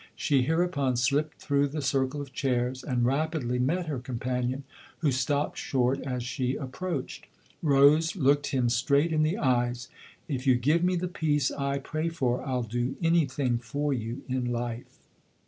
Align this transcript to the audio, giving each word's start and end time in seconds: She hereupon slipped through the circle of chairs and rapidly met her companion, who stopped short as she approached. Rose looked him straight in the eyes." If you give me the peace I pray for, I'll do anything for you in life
She 0.15 0.41
hereupon 0.41 0.97
slipped 0.97 1.37
through 1.37 1.67
the 1.67 1.81
circle 1.83 2.21
of 2.21 2.33
chairs 2.33 2.83
and 2.83 3.05
rapidly 3.05 3.59
met 3.59 3.85
her 3.85 3.99
companion, 3.99 4.63
who 5.01 5.11
stopped 5.11 5.59
short 5.59 5.99
as 6.01 6.23
she 6.23 6.55
approached. 6.55 7.27
Rose 7.61 8.15
looked 8.15 8.47
him 8.47 8.67
straight 8.67 9.13
in 9.13 9.21
the 9.21 9.37
eyes." 9.37 9.89
If 10.27 10.47
you 10.47 10.55
give 10.55 10.83
me 10.83 10.95
the 10.95 11.07
peace 11.07 11.51
I 11.51 11.77
pray 11.77 12.09
for, 12.09 12.41
I'll 12.43 12.63
do 12.63 12.95
anything 13.03 13.59
for 13.59 13.93
you 13.93 14.23
in 14.27 14.45
life 14.51 14.97